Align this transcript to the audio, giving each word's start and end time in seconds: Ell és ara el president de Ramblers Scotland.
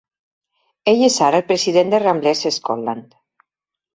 Ell 0.93 1.01
és 1.07 1.17
ara 1.25 1.41
el 1.41 1.45
president 1.51 1.93
de 1.93 2.01
Ramblers 2.05 2.43
Scotland. 2.57 3.15